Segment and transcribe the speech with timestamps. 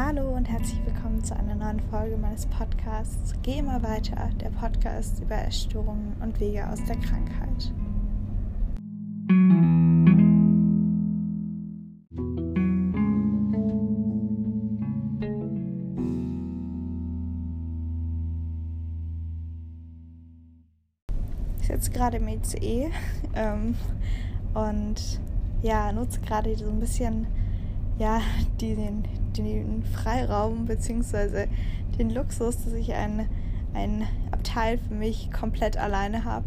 [0.00, 5.20] Hallo und herzlich willkommen zu einer neuen Folge meines Podcasts Geh immer weiter, der Podcast
[5.20, 7.72] über Essstörungen und Wege aus der Krankheit.
[21.60, 22.92] Ich sitze gerade im ECE
[23.34, 23.74] ähm,
[24.54, 25.20] und
[25.62, 27.26] ja, nutze gerade so ein bisschen
[27.98, 28.20] ja,
[28.60, 29.02] den,
[29.36, 31.46] den Freiraum bzw.
[31.98, 33.28] den Luxus, dass ich ein,
[33.74, 36.46] ein Abteil für mich komplett alleine habe.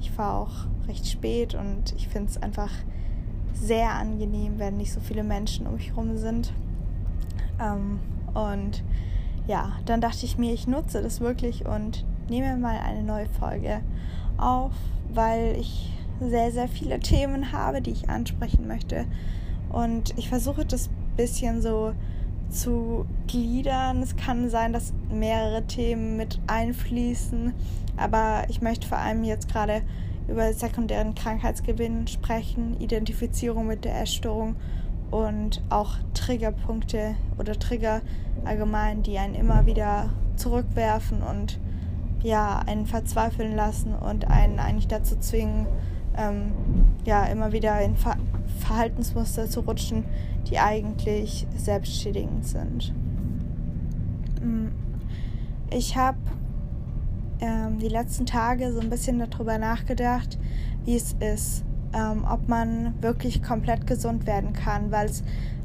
[0.00, 2.70] Ich fahre auch recht spät und ich finde es einfach
[3.52, 6.52] sehr angenehm, wenn nicht so viele Menschen um mich herum sind.
[7.60, 8.00] Ähm,
[8.34, 8.82] und
[9.46, 13.80] ja, dann dachte ich mir, ich nutze das wirklich und nehme mal eine neue Folge
[14.38, 14.72] auf,
[15.12, 19.06] weil ich sehr, sehr viele Themen habe, die ich ansprechen möchte.
[19.70, 20.90] Und ich versuche das
[21.20, 21.92] bisschen so
[22.48, 24.02] zu gliedern.
[24.02, 27.52] Es kann sein, dass mehrere Themen mit einfließen,
[27.98, 29.82] aber ich möchte vor allem jetzt gerade
[30.28, 34.56] über sekundären Krankheitsgewinn sprechen, Identifizierung mit der Essstörung
[35.10, 38.00] und auch Triggerpunkte oder Trigger
[38.44, 41.58] allgemein, die einen immer wieder zurückwerfen und
[42.22, 45.66] ja, einen verzweifeln lassen und einen eigentlich dazu zwingen,
[46.16, 46.52] ähm,
[47.04, 48.16] ja, immer wieder in Ver
[48.60, 50.04] Verhaltensmuster zu rutschen,
[50.48, 52.94] die eigentlich selbstschädigend sind.
[54.42, 54.68] Mm.
[55.72, 56.18] Ich habe
[57.40, 60.38] ähm, die letzten Tage so ein bisschen darüber nachgedacht,
[60.84, 65.22] wie es ist, ähm, ob man wirklich komplett gesund werden kann, weil es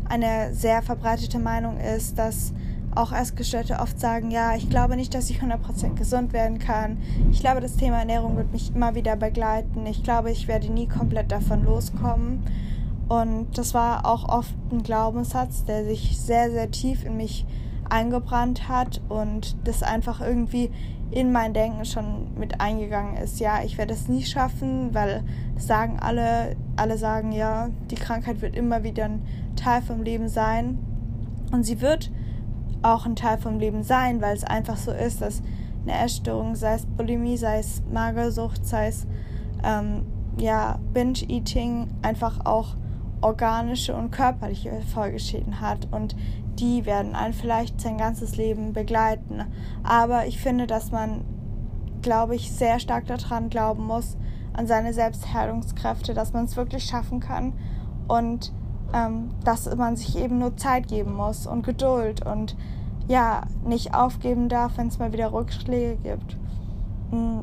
[0.07, 2.53] eine sehr verbreitete Meinung ist, dass
[2.95, 6.97] auch Essgestörte oft sagen, ja, ich glaube nicht, dass ich 100% gesund werden kann.
[7.31, 9.85] Ich glaube, das Thema Ernährung wird mich immer wieder begleiten.
[9.85, 12.43] Ich glaube, ich werde nie komplett davon loskommen.
[13.08, 17.45] Und das war auch oft ein Glaubenssatz, der sich sehr, sehr tief in mich
[17.88, 20.72] eingebrannt hat und das einfach irgendwie
[21.12, 23.40] in mein Denken schon mit eingegangen ist.
[23.40, 25.24] Ja, ich werde es nie schaffen, weil
[25.56, 29.22] sagen alle, alle sagen ja, die Krankheit wird immer wieder ein
[29.56, 30.79] Teil vom Leben sein.
[31.52, 32.12] Und sie wird
[32.81, 35.44] auch ein Teil vom Leben sein, weil es einfach so ist, dass
[35.84, 39.06] eine Essstörung, sei es Bulimie, sei es Magersucht, sei es
[39.63, 40.06] ähm,
[40.38, 42.75] ja, Binge-Eating, einfach auch
[43.22, 46.16] organische und körperliche Folgeschäden hat und
[46.59, 49.44] die werden einen vielleicht sein ganzes Leben begleiten.
[49.84, 51.26] Aber ich finde, dass man,
[52.02, 54.18] glaube ich, sehr stark daran glauben muss,
[54.53, 57.53] an seine Selbstheilungskräfte, dass man es wirklich schaffen kann
[58.08, 58.53] und
[58.94, 62.56] ähm, dass man sich eben nur Zeit geben muss und Geduld und
[63.08, 66.38] ja, nicht aufgeben darf, wenn es mal wieder Rückschläge gibt.
[67.12, 67.42] Hm,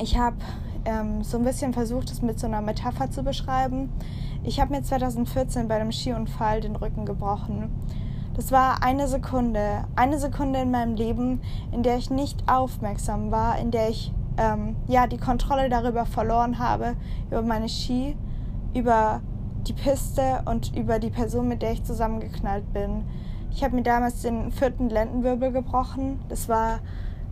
[0.00, 0.36] ich habe
[0.86, 3.90] ähm, so ein bisschen versucht, es mit so einer Metapher zu beschreiben.
[4.44, 7.70] Ich habe mir 2014 bei einem Skiunfall den Rücken gebrochen.
[8.34, 11.40] Das war eine Sekunde, eine Sekunde in meinem Leben,
[11.72, 16.58] in der ich nicht aufmerksam war, in der ich ähm, ja die Kontrolle darüber verloren
[16.58, 16.94] habe,
[17.28, 18.16] über meine Ski,
[18.74, 19.20] über
[19.66, 23.04] die Piste und über die Person, mit der ich zusammengeknallt bin.
[23.50, 26.20] Ich habe mir damals den vierten Lendenwirbel gebrochen.
[26.28, 26.80] Das war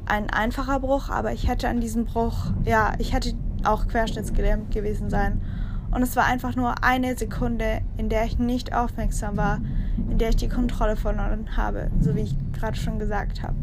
[0.06, 3.34] ein einfacher Bruch, aber ich hätte an diesem Bruch, ja, ich hätte
[3.66, 5.40] auch querschnittsgelähmt gewesen sein.
[5.90, 9.60] Und es war einfach nur eine Sekunde, in der ich nicht aufmerksam war,
[10.10, 13.54] in der ich die Kontrolle verloren habe, so wie ich gerade schon gesagt habe.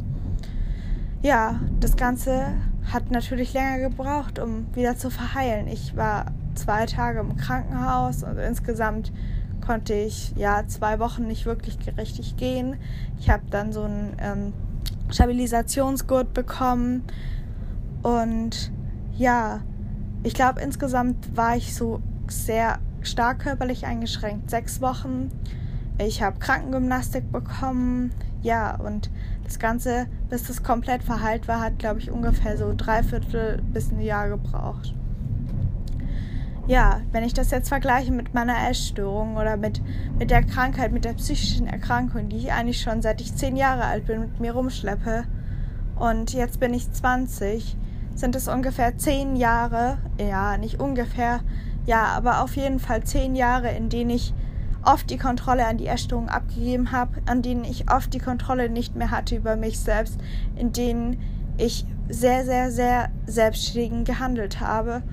[1.22, 2.54] Ja, das Ganze
[2.92, 5.68] hat natürlich länger gebraucht, um wieder zu verheilen.
[5.68, 6.26] Ich war
[6.56, 9.12] zwei Tage im Krankenhaus und insgesamt
[9.66, 12.78] konnte ich ja zwei Wochen nicht wirklich richtig gehen.
[13.20, 14.54] Ich habe dann so einen ähm,
[15.10, 17.04] Stabilisationsgurt bekommen
[18.02, 18.72] und
[19.18, 19.62] ja,
[20.24, 24.50] ich glaube insgesamt war ich so sehr stark körperlich eingeschränkt.
[24.50, 25.32] Sechs Wochen.
[25.98, 28.12] Ich habe Krankengymnastik bekommen.
[28.42, 29.10] Ja, und
[29.44, 34.02] das Ganze, bis das komplett verheilt war, hat, glaube ich, ungefähr so dreiviertel bis ein
[34.02, 34.96] Jahr gebraucht.
[36.68, 39.82] Ja, wenn ich das jetzt vergleiche mit meiner Essstörung oder mit,
[40.18, 43.84] mit der Krankheit, mit der psychischen Erkrankung, die ich eigentlich schon seit ich zehn Jahre
[43.84, 45.26] alt bin mit mir rumschleppe
[45.96, 47.76] und jetzt bin ich 20,
[48.22, 51.42] sind es ungefähr zehn Jahre, ja, nicht ungefähr,
[51.86, 54.34] ja, aber auf jeden Fall zehn Jahre, in denen ich
[54.84, 58.96] oft die Kontrolle an die Essstörung abgegeben habe, an denen ich oft die Kontrolle nicht
[58.96, 60.20] mehr hatte über mich selbst,
[60.56, 61.20] in denen
[61.58, 65.04] ich sehr, sehr, sehr selbstständig gehandelt habe.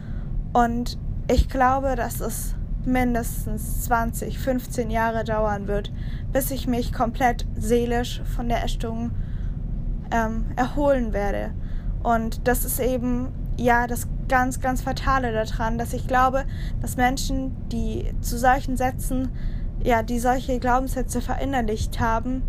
[0.52, 5.93] Und ich glaube, dass es mindestens 20, 15 Jahre dauern wird,
[6.32, 9.10] bis ich mich komplett seelisch von der Essstörung
[10.10, 11.52] ähm, erholen werde.
[12.02, 16.44] Und das ist eben ja das ganz, ganz Fatale daran, dass ich glaube,
[16.80, 19.30] dass Menschen, die zu solchen Sätzen,
[19.82, 22.42] ja, die solche Glaubenssätze verinnerlicht haben,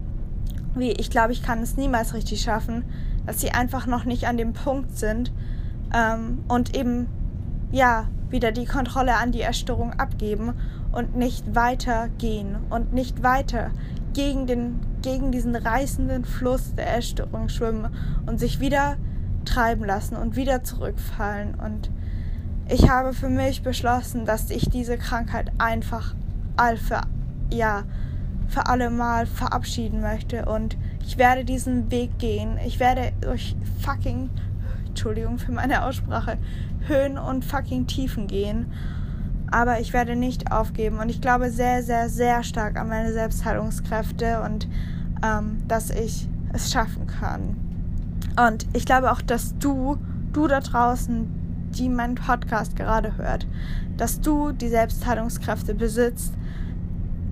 [0.75, 2.85] wie ich glaube, ich kann es niemals richtig schaffen,
[3.25, 5.31] dass sie einfach noch nicht an dem Punkt sind
[5.93, 7.07] ähm, und eben
[7.71, 10.53] ja wieder die Kontrolle an die Erstörung abgeben
[10.91, 13.71] und nicht weitergehen und nicht weiter
[14.13, 17.89] gegen, den, gegen diesen reißenden Fluss der Erstörung schwimmen
[18.25, 18.97] und sich wieder
[19.45, 21.55] treiben lassen und wieder zurückfallen.
[21.55, 21.89] Und
[22.67, 26.15] ich habe für mich beschlossen, dass ich diese Krankheit einfach
[26.55, 27.01] all für,
[27.51, 27.83] ja,
[28.47, 30.45] für alle Mal verabschieden möchte.
[30.45, 32.57] Und ich werde diesen Weg gehen.
[32.65, 34.29] Ich werde durch fucking,
[34.87, 36.37] Entschuldigung für meine Aussprache,
[36.87, 38.71] Höhen und fucking Tiefen gehen
[39.51, 44.41] aber ich werde nicht aufgeben und ich glaube sehr, sehr, sehr stark an meine Selbstheilungskräfte
[44.41, 44.67] und
[45.23, 47.57] ähm, dass ich es schaffen kann.
[48.47, 49.97] Und ich glaube auch, dass du,
[50.31, 51.27] du da draußen,
[51.71, 53.47] die meinen Podcast gerade hört,
[53.97, 56.33] dass du die Selbstheilungskräfte besitzt,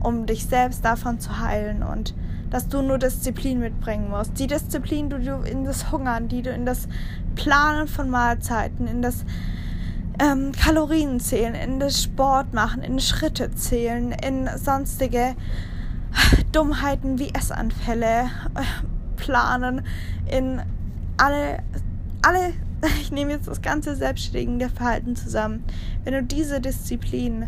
[0.02, 2.14] um dich selbst davon zu heilen und
[2.50, 4.38] dass du nur Disziplin mitbringen musst.
[4.40, 6.88] Die Disziplin, die du in das Hungern, die du in das
[7.36, 9.26] Planen von Mahlzeiten, in das
[10.20, 15.36] ähm, Kalorien zählen, in das Sport machen, in Schritte zählen, in sonstige
[16.52, 18.64] Dummheiten wie Essanfälle äh,
[19.16, 19.84] planen,
[20.30, 20.62] in
[21.18, 21.64] alle,
[22.22, 22.54] alle,
[23.02, 25.64] ich nehme jetzt das ganze selbstständige Verhalten zusammen.
[26.04, 27.48] Wenn du diese Disziplin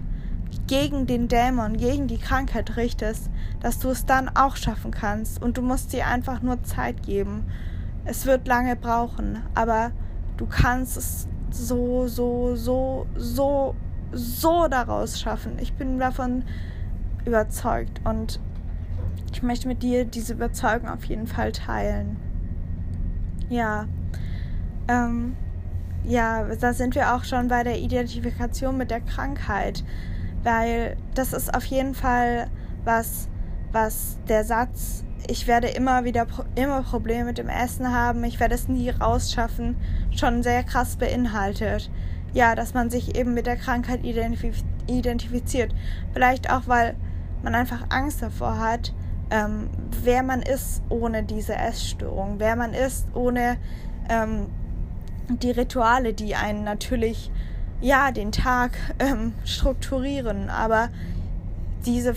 [0.68, 3.30] gegen den Dämon, gegen die Krankheit richtest,
[3.60, 7.45] dass du es dann auch schaffen kannst und du musst dir einfach nur Zeit geben.
[8.06, 9.92] Es wird lange brauchen, aber
[10.38, 13.75] du kannst es so, so, so, so,
[14.12, 15.57] so daraus schaffen.
[15.60, 16.44] Ich bin davon
[17.25, 18.39] überzeugt und
[19.33, 22.18] ich möchte mit dir diese Überzeugung auf jeden Fall teilen.
[23.50, 23.88] Ja,
[24.88, 25.36] ähm,
[26.06, 29.84] ja, da sind wir auch schon bei der Identifikation mit der Krankheit,
[30.44, 32.50] weil das ist auf jeden Fall
[32.86, 33.28] was,
[33.72, 36.25] was der Satz ich werde immer wieder
[36.56, 39.75] immer Probleme mit dem Essen haben, ich werde es nie rausschaffen,
[40.16, 41.90] schon sehr krass beinhaltet.
[42.34, 45.74] Ja, dass man sich eben mit der Krankheit identif identifiziert.
[46.13, 46.95] Vielleicht auch, weil
[47.44, 48.94] man einfach Angst davor hat,
[49.31, 49.70] ähm,
[50.04, 53.58] wer man ist ohne diese Essstörung, wer man ist ohne
[54.10, 54.48] ähm,
[55.30, 57.31] die Rituale, die einen natürlich
[57.81, 60.90] ja den Tag ähm, strukturieren, aber
[61.86, 62.14] diese,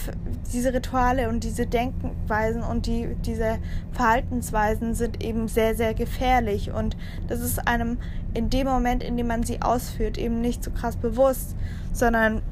[0.53, 3.59] diese Rituale und diese Denkweisen und die, diese
[3.93, 6.73] Verhaltensweisen sind eben sehr, sehr gefährlich.
[6.73, 6.97] Und
[7.29, 7.99] das ist einem
[8.35, 11.55] in dem Moment, in dem man sie ausführt, eben nicht so krass bewusst,
[11.93, 12.43] sondern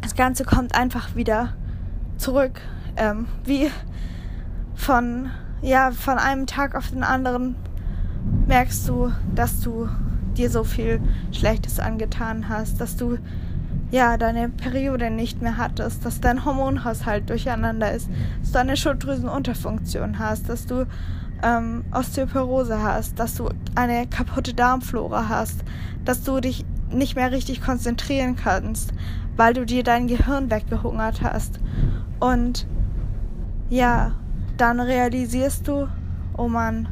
[0.00, 1.54] das Ganze kommt einfach wieder
[2.18, 2.60] zurück.
[2.98, 3.70] Ähm, wie
[4.74, 5.30] von,
[5.62, 7.54] ja, von einem Tag auf den anderen
[8.46, 9.88] merkst du, dass du
[10.36, 11.00] dir so viel
[11.32, 13.18] Schlechtes angetan hast, dass du
[13.90, 18.10] ja, deine Periode nicht mehr hattest, dass dein Hormonhaushalt durcheinander ist,
[18.40, 20.86] dass du eine Schilddrüsenunterfunktion hast, dass du
[21.42, 25.64] ähm, Osteoporose hast, dass du eine kaputte Darmflora hast,
[26.04, 28.92] dass du dich nicht mehr richtig konzentrieren kannst,
[29.36, 31.60] weil du dir dein Gehirn weggehungert hast.
[32.20, 32.66] Und
[33.70, 34.12] ja,
[34.56, 35.88] dann realisierst du,
[36.36, 36.88] oh Mann,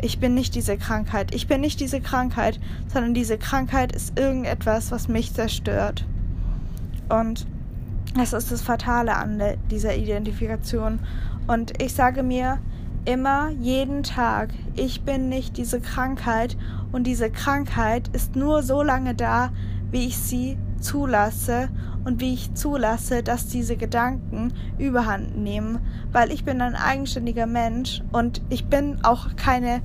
[0.00, 1.34] ich bin nicht diese Krankheit.
[1.34, 2.60] Ich bin nicht diese Krankheit,
[2.92, 6.06] sondern diese Krankheit ist irgendetwas, was mich zerstört.
[7.08, 7.46] Und
[8.16, 11.00] das ist das Fatale an dieser Identifikation.
[11.46, 12.58] Und ich sage mir
[13.04, 16.56] immer, jeden Tag, ich bin nicht diese Krankheit
[16.92, 19.50] und diese Krankheit ist nur so lange da,
[19.90, 21.68] wie ich sie zulasse
[22.04, 25.78] und wie ich zulasse, dass diese Gedanken überhand nehmen,
[26.12, 29.82] weil ich bin ein eigenständiger Mensch und ich bin auch keine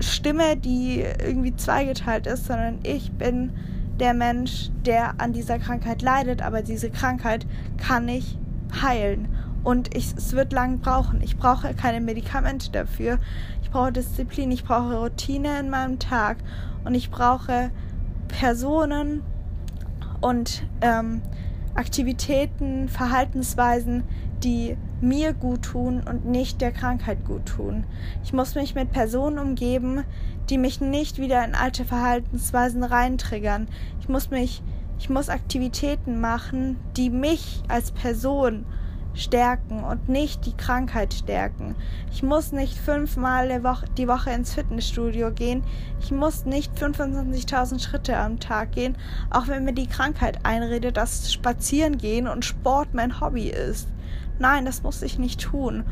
[0.00, 3.52] Stimme, die irgendwie zweigeteilt ist, sondern ich bin
[4.00, 8.38] der Mensch, der an dieser Krankheit leidet, aber diese Krankheit kann ich
[8.82, 9.28] heilen.
[9.62, 11.22] Und ich, es wird lang brauchen.
[11.22, 13.18] Ich brauche keine Medikamente dafür.
[13.62, 16.38] Ich brauche Disziplin, ich brauche Routine in meinem Tag
[16.84, 17.70] und ich brauche
[18.28, 19.22] Personen,
[20.24, 21.20] und ähm,
[21.74, 24.04] Aktivitäten, Verhaltensweisen,
[24.42, 27.84] die mir gut tun und nicht der Krankheit gut tun.
[28.22, 30.04] Ich muss mich mit Personen umgeben,
[30.48, 33.68] die mich nicht wieder in alte Verhaltensweisen reintriggern.
[34.00, 34.62] Ich muss mich,
[34.98, 38.64] ich muss Aktivitäten machen, die mich als Person
[39.14, 41.74] stärken und nicht die Krankheit stärken.
[42.12, 43.48] Ich muss nicht fünfmal
[43.96, 45.62] die Woche ins Fitnessstudio gehen.
[46.00, 48.96] Ich muss nicht 25.000 Schritte am Tag gehen,
[49.30, 53.88] auch wenn mir die Krankheit einredet, dass Spazieren gehen und Sport mein Hobby ist.
[54.38, 55.84] Nein, das muss ich nicht tun.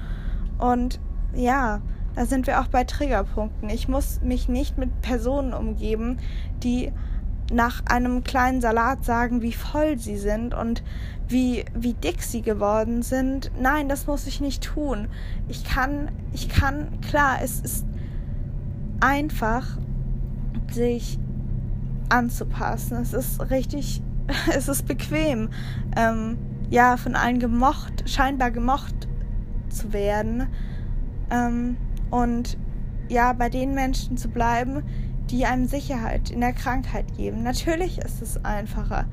[0.58, 1.00] Und
[1.34, 1.80] ja,
[2.14, 3.70] da sind wir auch bei Triggerpunkten.
[3.70, 6.18] Ich muss mich nicht mit Personen umgeben,
[6.62, 6.92] die
[7.52, 10.82] nach einem kleinen Salat sagen, wie voll sie sind und
[11.32, 13.50] wie, wie dick sie geworden sind.
[13.60, 15.08] Nein, das muss ich nicht tun.
[15.48, 17.84] Ich kann, ich kann, klar, es ist
[19.00, 19.78] einfach,
[20.70, 21.18] sich
[22.08, 22.98] anzupassen.
[22.98, 24.02] Es ist richtig,
[24.54, 25.48] es ist bequem,
[25.96, 26.38] ähm,
[26.70, 29.08] ja, von allen gemocht, scheinbar gemocht
[29.68, 30.46] zu werden.
[31.30, 31.76] Ähm,
[32.10, 32.56] und
[33.08, 34.82] ja, bei den Menschen zu bleiben,
[35.30, 37.42] die einem Sicherheit in der Krankheit geben.
[37.42, 39.06] Natürlich ist es einfacher,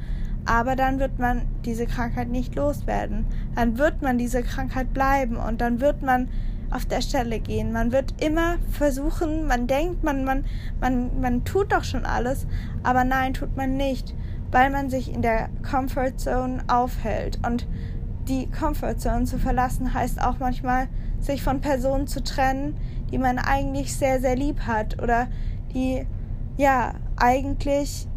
[0.45, 3.25] aber dann wird man diese Krankheit nicht loswerden.
[3.55, 6.29] Dann wird man diese Krankheit bleiben und dann wird man
[6.71, 7.71] auf der Stelle gehen.
[7.71, 10.45] Man wird immer versuchen, man denkt, man, man,
[10.79, 12.47] man, man tut doch schon alles,
[12.83, 14.15] aber nein, tut man nicht,
[14.51, 17.39] weil man sich in der Comfort Zone aufhält.
[17.45, 17.67] Und
[18.27, 20.87] die Comfort Zone zu verlassen heißt auch manchmal,
[21.19, 22.77] sich von Personen zu trennen,
[23.11, 25.27] die man eigentlich sehr, sehr lieb hat oder
[25.73, 26.05] die
[26.57, 28.07] ja eigentlich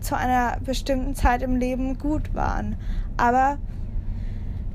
[0.00, 2.76] zu einer bestimmten Zeit im Leben gut waren,
[3.16, 3.58] aber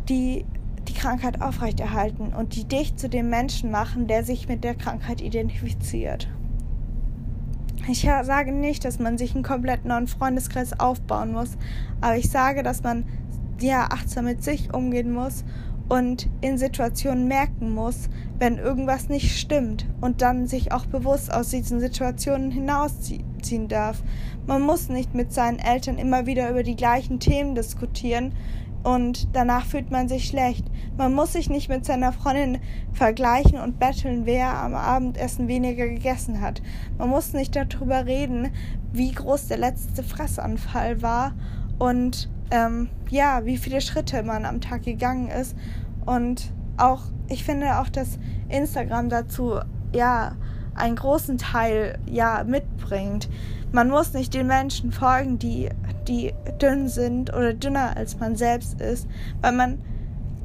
[0.09, 0.45] die
[0.87, 5.21] die Krankheit aufrechterhalten und die dich zu dem Menschen machen, der sich mit der Krankheit
[5.21, 6.27] identifiziert.
[7.87, 11.57] Ich sage nicht, dass man sich einen komplett neuen Freundeskreis aufbauen muss,
[11.99, 13.05] aber ich sage, dass man
[13.59, 15.43] ja achtsam mit sich umgehen muss
[15.91, 18.07] und in Situationen merken muss,
[18.39, 24.01] wenn irgendwas nicht stimmt und dann sich auch bewusst aus diesen Situationen hinausziehen darf.
[24.47, 28.31] Man muss nicht mit seinen Eltern immer wieder über die gleichen Themen diskutieren
[28.83, 30.63] und danach fühlt man sich schlecht.
[30.95, 32.59] Man muss sich nicht mit seiner Freundin
[32.93, 36.61] vergleichen und betteln, wer am Abendessen weniger gegessen hat.
[36.99, 38.51] Man muss nicht darüber reden,
[38.93, 41.33] wie groß der letzte Fressanfall war
[41.79, 45.55] und ähm, ja, wie viele Schritte man am Tag gegangen ist.
[46.05, 49.59] Und auch, ich finde auch, dass Instagram dazu
[49.93, 50.35] ja
[50.75, 53.29] einen großen Teil ja mitbringt.
[53.71, 55.69] Man muss nicht den Menschen folgen, die,
[56.07, 59.07] die dünn sind oder dünner als man selbst ist,
[59.41, 59.79] weil man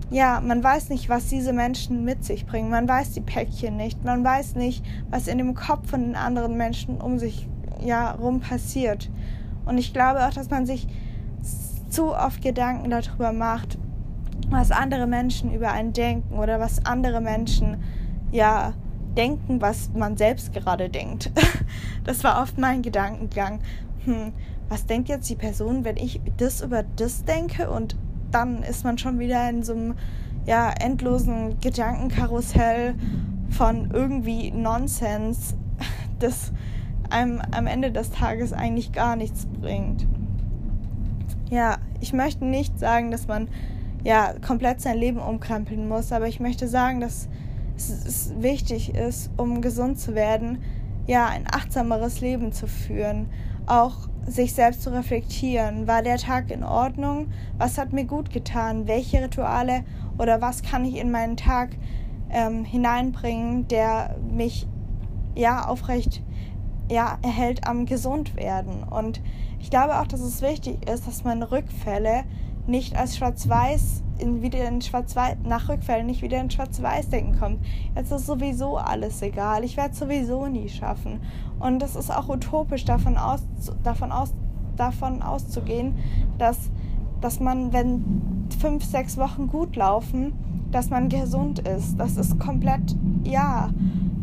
[0.09, 2.71] ja, man weiß nicht, was diese Menschen mit sich bringen.
[2.71, 4.05] Man weiß die Päckchen nicht.
[4.05, 7.49] Man weiß nicht, was in dem Kopf von den anderen Menschen um sich
[7.81, 9.11] ja rum passiert.
[9.65, 10.87] Und ich glaube auch, dass man sich
[11.89, 13.79] zu oft Gedanken darüber macht,
[14.51, 17.83] was andere Menschen über einen denken oder was andere Menschen
[18.31, 18.75] ja
[19.17, 21.31] denken, was man selbst gerade denkt.
[22.05, 23.59] Das war oft mein Gedankengang.
[24.05, 24.33] Hm,
[24.69, 27.97] was denkt jetzt die Person, wenn ich das über das denke und
[28.31, 29.95] dann ist man schon wieder in so einem
[30.47, 32.95] ja, endlosen Gedankenkarussell
[33.51, 35.57] von irgendwie Nonsens,
[36.21, 36.53] das
[37.11, 40.07] einem am Ende des Tages eigentlich gar nichts bringt.
[41.51, 43.49] Ja, ich möchte nicht sagen, dass man
[44.05, 47.29] ja komplett sein Leben umkrempeln muss, aber ich möchte sagen, dass
[47.77, 50.59] es wichtig ist, um gesund zu werden,
[51.07, 53.29] ja, ein achtsameres Leben zu führen,
[53.67, 55.87] auch sich selbst zu reflektieren.
[55.87, 57.29] War der Tag in Ordnung?
[57.59, 58.89] Was hat mir gut getan?
[58.89, 59.85] Welche Rituale
[60.19, 61.71] oder was kann ich in meinen Tag
[62.31, 64.67] ähm, hineinbringen, der mich
[65.37, 66.23] ja aufrecht
[66.91, 68.83] ja, erhält am gesund werden?
[68.83, 69.21] Und
[69.67, 72.23] ich glaube auch, dass es wichtig ist, dass man Rückfälle
[72.69, 77.59] nicht als schwarz-weiß in, wieder in schwarz-weiß nach Rückfällen nicht wieder in schwarz-weiß denken kommt.
[77.97, 79.65] Jetzt ist sowieso alles egal.
[79.65, 81.19] Ich werde es sowieso nie schaffen.
[81.59, 83.41] Und es ist auch utopisch davon aus
[83.83, 84.33] davon aus
[84.77, 85.97] davon auszugehen,
[86.39, 86.71] dass
[87.21, 90.33] dass man wenn fünf sechs Wochen gut laufen,
[90.71, 91.99] dass man gesund ist.
[91.99, 92.95] Das ist komplett
[93.25, 93.71] ja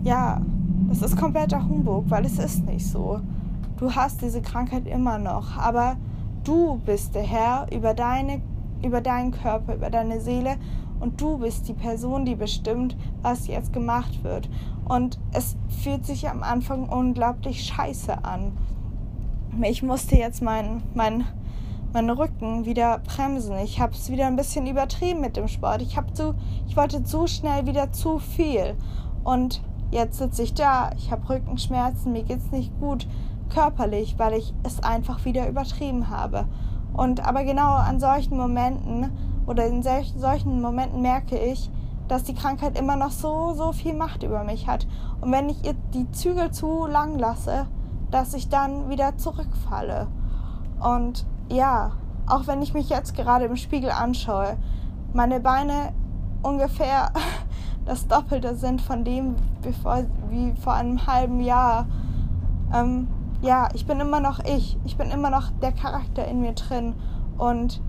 [0.06, 0.42] ja
[0.88, 3.20] das ist kompletter Humbug, weil es ist nicht so.
[3.78, 5.98] Du hast diese Krankheit immer noch, aber
[6.44, 8.42] Du bist der Herr über, deine,
[8.84, 10.58] über deinen Körper, über deine Seele
[11.00, 14.50] und du bist die Person, die bestimmt, was jetzt gemacht wird.
[14.84, 18.58] Und es fühlt sich am Anfang unglaublich scheiße an.
[19.62, 21.24] Ich musste jetzt meinen mein,
[21.94, 23.58] mein Rücken wieder bremsen.
[23.60, 25.82] Ich habe es wieder ein bisschen übertrieben mit dem Sport.
[25.82, 26.36] Ich, zu,
[26.68, 28.76] ich wollte zu schnell wieder zu viel.
[29.24, 29.62] Und
[29.92, 33.08] jetzt sitze ich da, ich habe Rückenschmerzen, mir geht es nicht gut
[33.50, 36.46] körperlich, weil ich es einfach wieder übertrieben habe.
[36.94, 39.12] Und aber genau an solchen Momenten
[39.46, 41.72] oder in solchen Momenten merke ich,
[42.08, 44.88] dass die Krankheit immer noch so, so viel Macht über mich hat.
[45.22, 47.66] Und wenn ich ihr die Zügel zu lang lasse,
[48.12, 50.08] dass ich dann wieder zurückfalle.
[50.80, 51.94] Und ja,
[52.28, 54.58] auch wenn ich mich jetzt gerade im Spiegel anschaue,
[55.14, 55.94] meine Beine
[56.42, 57.12] ungefähr
[57.86, 61.88] das Doppelte sind von dem bevor, wie vor einem halben Jahr.
[62.74, 63.08] Ähm,
[63.44, 64.78] ja, ich bin immer noch ich.
[64.86, 66.96] Ich bin immer noch der Charakter in mir drin.
[67.38, 67.82] Und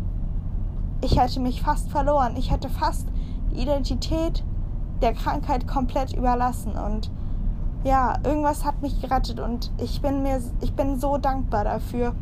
[1.01, 2.37] ich hätte mich fast verloren.
[2.37, 3.07] Ich hätte fast
[3.53, 4.45] die Identität
[5.01, 6.73] der Krankheit komplett überlassen.
[6.73, 7.11] Und
[7.85, 12.15] ja, irgendwas hat mich gerettet und ich bin mir, ich bin so dankbar dafür,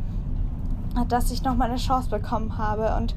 [1.07, 2.95] dass ich noch mal eine Chance bekommen habe.
[2.97, 3.15] Und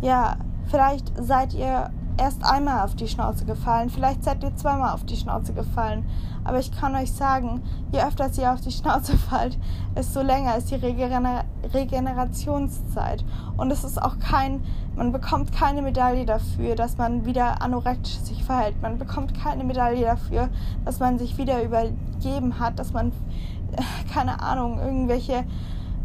[0.00, 5.04] ja, vielleicht seid ihr erst einmal auf die Schnauze gefallen, vielleicht seid ihr zweimal auf
[5.04, 6.04] die Schnauze gefallen.
[6.44, 9.58] Aber ich kann euch sagen, je öfter ihr auf die Schnauze fallt,
[9.96, 13.24] desto länger ist die Regener Regenerationszeit.
[13.56, 14.62] Und es ist auch kein,
[14.96, 18.80] man bekommt keine Medaille dafür, dass man wieder anorektisch sich verhält.
[18.82, 20.48] Man bekommt keine Medaille dafür,
[20.84, 23.12] dass man sich wieder übergeben hat, dass man,
[24.12, 25.44] keine Ahnung, irgendwelche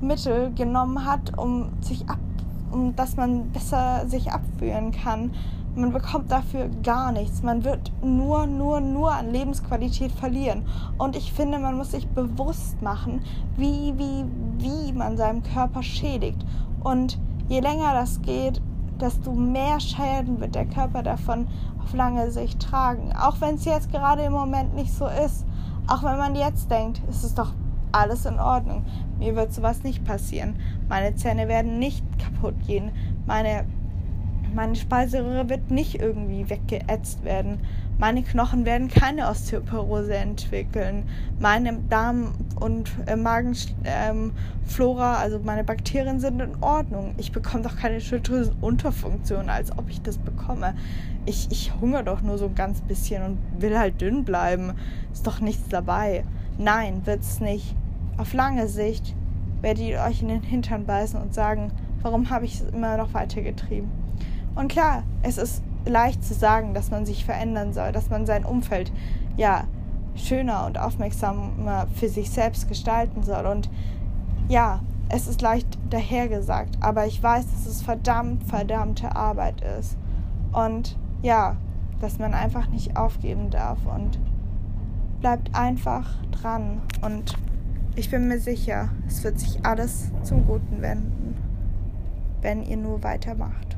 [0.01, 2.19] Mittel genommen hat, um sich ab,
[2.71, 5.31] um dass man besser sich abführen kann.
[5.77, 7.43] Man bekommt dafür gar nichts.
[7.43, 10.65] Man wird nur, nur, nur an Lebensqualität verlieren.
[10.97, 13.21] Und ich finde, man muss sich bewusst machen,
[13.57, 14.25] wie, wie,
[14.57, 16.43] wie man seinem Körper schädigt.
[16.83, 18.59] Und je länger das geht,
[18.99, 21.47] desto mehr Schäden wird der Körper davon
[21.83, 23.13] auf lange Sicht tragen.
[23.15, 25.45] Auch wenn es jetzt gerade im Moment nicht so ist.
[25.87, 27.53] Auch wenn man jetzt denkt, es ist doch
[27.91, 28.83] alles in Ordnung.
[29.19, 30.55] Mir wird sowas nicht passieren.
[30.89, 32.91] Meine Zähne werden nicht kaputt gehen.
[33.27, 33.65] Meine
[34.57, 37.59] meine Speiseröhre wird nicht irgendwie weggeätzt werden.
[37.99, 41.07] Meine Knochen werden keine Osteoporose entwickeln.
[41.39, 43.75] Meine Darm- und äh, Magenflora,
[44.07, 44.33] ähm,
[45.21, 47.13] also meine Bakterien sind in Ordnung.
[47.17, 50.73] Ich bekomme doch keine Schilddrüsenunterfunktion, als ob ich das bekomme.
[51.27, 54.73] Ich, ich hungere doch nur so ein ganz bisschen und will halt dünn bleiben.
[55.13, 56.23] Ist doch nichts dabei.
[56.57, 57.75] Nein, wird's nicht.
[58.17, 59.15] Auf lange Sicht
[59.61, 61.71] werdet ihr euch in den Hintern beißen und sagen,
[62.01, 64.06] warum habe ich es immer noch weitergetrieben?
[64.57, 68.43] Und klar, es ist leicht zu sagen, dass man sich verändern soll, dass man sein
[68.43, 68.91] Umfeld
[69.37, 69.65] ja
[70.15, 73.45] schöner und aufmerksamer für sich selbst gestalten soll.
[73.45, 73.69] Und
[74.49, 79.95] ja, es ist leicht dahergesagt, aber ich weiß, dass es verdammt, verdammte Arbeit ist.
[80.51, 81.55] Und ja,
[82.01, 84.19] dass man einfach nicht aufgeben darf und
[85.21, 86.81] bleibt einfach dran.
[87.01, 87.35] Und
[87.95, 91.35] ich bin mir sicher, es wird sich alles zum Guten wenden,
[92.41, 93.77] wenn ihr nur weitermacht.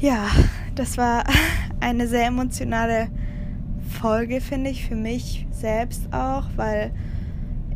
[0.00, 0.28] Ja,
[0.76, 1.24] das war
[1.80, 3.08] eine sehr emotionale
[4.00, 6.92] Folge, finde ich, für mich selbst auch, weil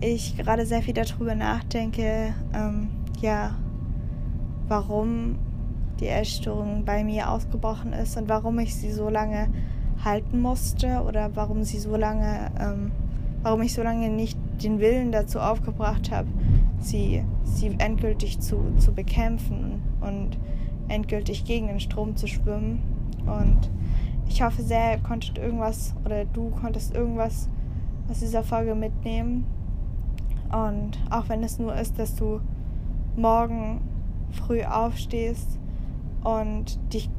[0.01, 3.57] ich gerade sehr viel darüber nachdenke, ähm, ja,
[4.69, 5.37] warum
[5.99, 9.49] die Essstörung bei mir ausgebrochen ist und warum ich sie so lange
[10.05, 12.93] halten musste oder warum sie so lange, ähm,
[13.43, 16.29] warum ich so lange nicht den Willen dazu aufgebracht habe,
[16.79, 19.83] sie, sie endgültig zu, zu bekämpfen.
[20.01, 20.39] Und
[20.89, 22.83] endgültig gegen den Strom zu schwimmen.
[23.27, 23.71] Und
[24.29, 27.49] ich hoffe sehr, ihr konntet irgendwas oder du konntest irgendwas
[28.09, 29.47] aus dieser Folge mitnehmen.
[30.51, 32.41] Und auch wenn es nur ist, dass du
[33.17, 33.81] morgen
[34.31, 35.59] früh aufstehst
[36.25, 37.11] und dich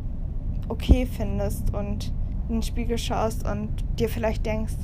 [0.70, 2.14] okay findest und
[2.50, 4.76] in den Spiegel schaust und dir vielleicht denkst,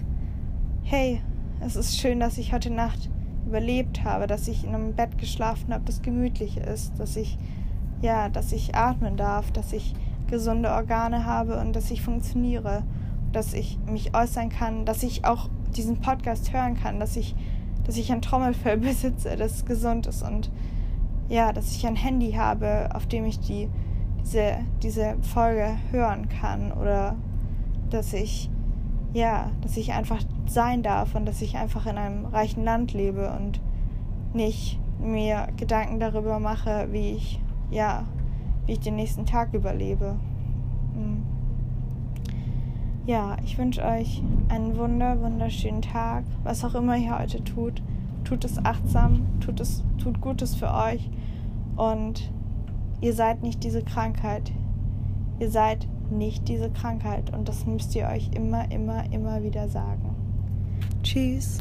[0.83, 1.21] hey,
[1.61, 3.09] es ist schön, dass ich heute Nacht
[3.45, 7.37] überlebt habe, dass ich in einem Bett geschlafen habe, das gemütlich ist, dass ich
[8.01, 9.93] ja, dass ich atmen darf, dass ich
[10.27, 12.83] gesunde Organe habe und dass ich funktioniere,
[13.31, 17.35] dass ich mich äußern kann, dass ich auch diesen Podcast hören kann, dass ich,
[17.85, 20.51] dass ich ein Trommelfell besitze, das gesund ist und
[21.27, 23.69] ja, dass ich ein Handy habe, auf dem ich die,
[24.21, 27.15] diese, diese Folge hören kann oder
[27.89, 28.49] dass ich
[29.13, 33.31] ja, dass ich einfach sein darf und dass ich einfach in einem reichen Land lebe
[33.31, 33.59] und
[34.33, 37.39] nicht mir Gedanken darüber mache, wie ich
[37.71, 38.05] ja,
[38.65, 40.15] wie ich den nächsten Tag überlebe.
[40.95, 41.23] Hm.
[43.05, 46.25] Ja, ich wünsche euch einen wunder, wunderschönen Tag.
[46.43, 47.81] Was auch immer ihr heute tut,
[48.23, 51.09] tut es achtsam, tut es, tut Gutes für euch
[51.75, 52.31] und
[53.01, 54.51] ihr seid nicht diese Krankheit.
[55.39, 60.15] Ihr seid nicht diese Krankheit und das müsst ihr euch immer, immer, immer wieder sagen.
[61.01, 61.59] Tschüss.